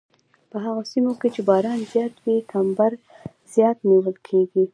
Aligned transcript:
په 0.49 0.57
هغو 0.65 0.81
سیمو 0.91 1.13
کې 1.19 1.29
چې 1.35 1.41
باران 1.49 1.79
زیات 1.91 2.13
وي 2.23 2.37
کمبر 2.51 2.91
زیات 3.53 3.77
نیول 3.89 4.15
کیږي 4.27 4.63